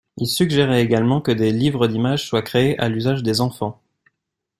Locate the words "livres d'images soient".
1.51-2.41